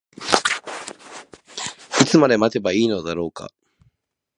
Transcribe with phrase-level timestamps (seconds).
[2.01, 3.51] いつまで待てばいいのだろうか。